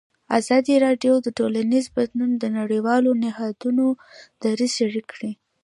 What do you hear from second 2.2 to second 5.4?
د نړیوالو نهادونو دریځ شریک کړی.